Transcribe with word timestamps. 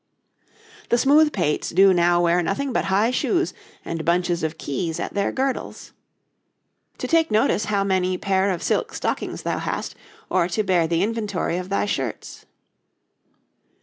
'The 0.89 0.97
smooth 0.97 1.31
pates 1.31 1.69
do 1.69 1.93
now 1.93 2.19
wear 2.23 2.41
nothing 2.41 2.73
but 2.73 2.85
high 2.85 3.11
shoes, 3.11 3.53
and 3.85 4.03
bunches 4.03 4.41
of 4.41 4.57
keys 4.57 4.99
at 4.99 5.13
their 5.13 5.31
girdles.' 5.31 5.93
'To 6.97 7.07
take 7.07 7.29
notice 7.29 7.65
how 7.65 7.83
many 7.83 8.17
pair 8.17 8.49
of 8.49 8.63
silk 8.63 8.95
stockings 8.95 9.43
thou 9.43 9.59
hast, 9.59 9.93
or 10.27 10.47
to 10.47 10.63
bear 10.63 10.87
the 10.87 11.03
inventory 11.03 11.57
of 11.57 11.69
thy 11.69 11.85
shirts.' 11.85 12.47